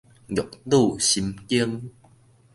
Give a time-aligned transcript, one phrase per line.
[0.29, 1.91] 玉女心經